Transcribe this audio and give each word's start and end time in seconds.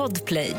Podplay. 0.00 0.54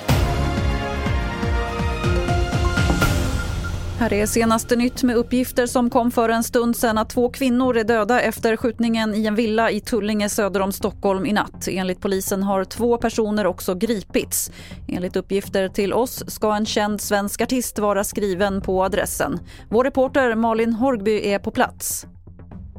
Här 4.00 4.14
är 4.14 4.26
senaste 4.26 4.76
nytt 4.76 5.04
med 5.04 5.16
uppgifter 5.16 5.66
som 5.66 5.90
kom 5.90 6.12
för 6.12 6.30
en 6.30 6.44
stund 6.44 6.76
sedan 6.76 6.98
att 6.98 7.10
två 7.10 7.30
kvinnor 7.30 7.78
är 7.78 7.84
döda 7.84 8.22
efter 8.22 8.56
skjutningen 8.56 9.16
i 9.16 9.26
en 9.26 9.36
villa 9.36 9.72
i 9.72 9.80
Tullinge 9.80 10.30
söder 10.30 10.60
om 10.60 10.72
Stockholm 10.72 11.26
i 11.26 11.34
natt. 11.34 11.68
Enligt 11.72 12.02
polisen 12.02 12.44
har 12.44 12.64
två 12.64 12.98
personer 12.98 13.48
också 13.48 13.76
gripits. 13.76 14.52
Enligt 14.88 15.16
uppgifter 15.16 15.70
till 15.70 15.94
oss 15.94 16.24
ska 16.28 16.56
en 16.56 16.66
känd 16.66 17.02
svensk 17.02 17.42
artist 17.42 17.80
vara 17.80 18.04
skriven 18.04 18.62
på 18.62 18.84
adressen. 18.84 19.40
Vår 19.70 19.84
reporter 19.84 20.36
Malin 20.36 20.74
Horgby 20.74 21.28
är 21.28 21.40
på 21.40 21.52
plats. 21.52 22.06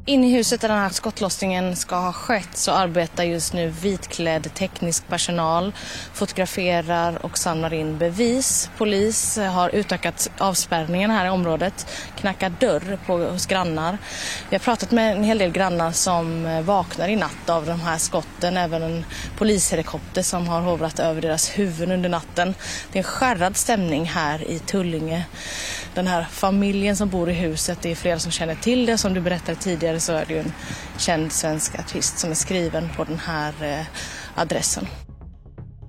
Inne 0.06 0.26
i 0.26 0.30
huset 0.30 0.60
där 0.60 0.68
den 0.68 0.78
här 0.78 0.88
skottlossningen 0.88 1.76
ska 1.76 1.96
ha 1.96 2.12
skett 2.12 2.48
så 2.56 2.72
arbetar 2.72 3.24
just 3.24 3.52
nu 3.52 3.68
vitklädd 3.68 4.54
teknisk 4.54 5.08
personal, 5.08 5.72
fotograferar 6.14 7.24
och 7.24 7.38
samlar 7.38 7.74
in 7.74 7.98
bevis. 7.98 8.70
Polis 8.78 9.36
har 9.36 9.68
utökat 9.68 10.30
avspärrningen 10.38 11.10
här 11.10 11.26
i 11.26 11.28
området, 11.28 11.86
knackar 12.16 12.52
dörr 12.60 12.98
på, 13.06 13.18
hos 13.18 13.46
grannar. 13.46 13.98
Vi 14.50 14.56
har 14.56 14.60
pratat 14.60 14.90
med 14.90 15.16
en 15.16 15.24
hel 15.24 15.38
del 15.38 15.52
grannar 15.52 15.92
som 15.92 16.46
eh, 16.46 16.62
vaknar 16.62 17.08
i 17.08 17.16
natt 17.16 17.50
av 17.50 17.66
de 17.66 17.80
här 17.80 17.98
skotten, 17.98 18.56
även 18.56 18.82
en 18.82 19.04
polishelikopter 19.38 20.22
som 20.22 20.48
har 20.48 20.60
hovrat 20.60 20.98
över 20.98 21.20
deras 21.20 21.58
huvuden 21.58 21.90
under 21.90 22.08
natten. 22.08 22.54
Det 22.92 22.98
är 22.98 23.02
en 23.02 23.10
skärrad 23.10 23.56
stämning 23.56 24.04
här 24.04 24.50
i 24.50 24.58
Tullinge. 24.58 25.24
Den 25.94 26.06
här 26.06 26.22
familjen 26.22 26.96
som 26.96 27.08
bor 27.08 27.30
i 27.30 27.32
huset, 27.32 27.78
det 27.82 27.90
är 27.90 27.94
flera 27.94 28.18
som 28.18 28.32
känner 28.32 28.54
till 28.54 28.86
det 28.86 28.98
som 28.98 29.14
du 29.14 29.20
berättade 29.20 29.58
tidigare 29.58 30.00
så 30.00 30.12
är 30.12 30.24
det 30.24 30.34
ju 30.34 30.40
en 30.40 30.52
känd 30.98 31.32
svensk 31.32 31.78
artist 31.78 32.18
som 32.18 32.30
är 32.30 32.34
skriven 32.34 32.88
på 32.96 33.04
den 33.04 33.18
här 33.18 33.54
eh, 33.60 33.86
adressen. 34.34 34.86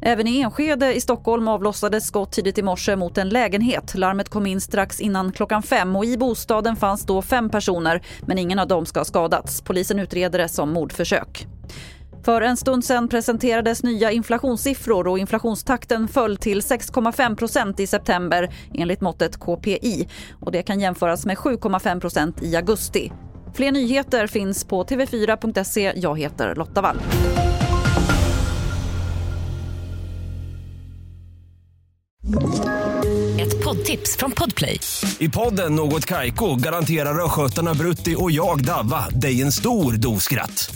Även 0.05 0.27
i 0.27 0.41
Enskede 0.41 0.93
i 0.93 1.01
Stockholm 1.01 1.47
avlossades 1.47 2.07
skott 2.07 2.31
tidigt 2.31 2.57
i 2.57 2.61
morse 2.61 2.95
mot 2.95 3.17
en 3.17 3.29
lägenhet. 3.29 3.95
Larmet 3.95 4.29
kom 4.29 4.45
in 4.45 4.61
strax 4.61 4.99
innan 4.99 5.31
klockan 5.31 5.63
fem 5.63 5.95
och 5.95 6.05
i 6.05 6.17
bostaden 6.17 6.75
fanns 6.75 7.05
då 7.05 7.21
fem 7.21 7.49
personer 7.49 8.01
men 8.21 8.37
ingen 8.37 8.59
av 8.59 8.67
dem 8.67 8.85
ska 8.85 8.99
ha 8.99 9.05
skadats. 9.05 9.61
Polisen 9.61 9.99
utreder 9.99 10.39
det 10.39 10.49
som 10.49 10.73
mordförsök. 10.73 11.47
För 12.25 12.41
en 12.41 12.57
stund 12.57 12.85
sedan 12.85 13.07
presenterades 13.07 13.83
nya 13.83 14.11
inflationssiffror 14.11 15.07
och 15.07 15.19
inflationstakten 15.19 16.07
föll 16.07 16.37
till 16.37 16.61
6,5% 16.61 17.81
i 17.81 17.87
september 17.87 18.53
enligt 18.73 19.01
måttet 19.01 19.39
KPI. 19.39 20.07
Och 20.39 20.51
det 20.51 20.63
kan 20.63 20.79
jämföras 20.79 21.25
med 21.25 21.37
7,5% 21.37 22.43
i 22.43 22.55
augusti. 22.55 23.11
Fler 23.53 23.71
nyheter 23.71 24.27
finns 24.27 24.65
på 24.65 24.83
tv4.se. 24.83 25.93
Jag 25.95 26.19
heter 26.19 26.55
Lotta 26.55 26.81
Wall. 26.81 26.99
Ett 33.39 33.63
poddtips 33.63 34.17
från 34.17 34.31
Podplay. 34.31 34.79
I 35.19 35.29
podden 35.29 35.75
Något 35.75 36.05
Kaiko 36.05 36.55
garanterar 36.55 37.25
östgötarna 37.25 37.73
Brutti 37.73 38.15
och 38.17 38.31
jag, 38.31 38.65
Davva, 38.65 39.09
dig 39.09 39.41
en 39.41 39.51
stor 39.51 39.93
dos 39.93 40.23
skratt. 40.23 40.75